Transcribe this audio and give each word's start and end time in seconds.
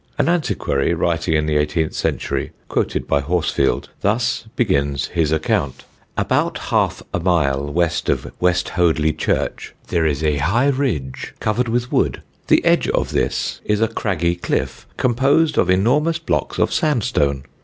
An 0.17 0.27
antiquary 0.27 0.95
writing 0.95 1.35
in 1.35 1.45
the 1.45 1.57
eighteenth 1.57 1.93
century 1.93 2.53
(quoted 2.67 3.07
by 3.07 3.21
Horsfield) 3.21 3.89
thus 4.01 4.45
begins 4.55 5.09
his 5.09 5.31
account: 5.31 5.85
"About 6.17 6.57
half 6.57 7.03
a 7.13 7.19
mile 7.19 7.71
west 7.71 8.09
of 8.09 8.31
West 8.39 8.69
Hoadley 8.69 9.13
church 9.13 9.75
there 9.89 10.07
is 10.07 10.23
a 10.23 10.37
high 10.37 10.69
ridge 10.69 11.35
covered 11.39 11.67
with 11.69 11.91
wood; 11.91 12.23
the 12.47 12.65
edge 12.65 12.87
of 12.87 13.11
this 13.11 13.61
is 13.63 13.79
a 13.79 13.87
craggy 13.87 14.35
cliff, 14.35 14.87
composed 14.97 15.59
of 15.59 15.69
enormous 15.69 16.17
blocks 16.17 16.57
of 16.57 16.73
sand 16.73 17.03
stone. 17.03 17.43